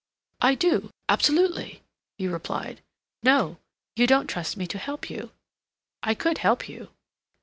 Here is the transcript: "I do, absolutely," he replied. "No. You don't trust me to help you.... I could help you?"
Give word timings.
"I 0.41 0.55
do, 0.55 0.89
absolutely," 1.09 1.83
he 2.17 2.27
replied. 2.27 2.81
"No. 3.21 3.59
You 3.95 4.07
don't 4.07 4.25
trust 4.25 4.57
me 4.57 4.65
to 4.65 4.79
help 4.79 5.11
you.... 5.11 5.31
I 6.01 6.15
could 6.15 6.39
help 6.39 6.67
you?" 6.67 6.89